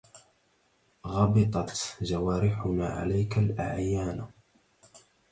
غبطت 1.05 1.95
جوارحنا 2.03 2.87
عليك 2.87 3.37
الأعينا 3.37 4.27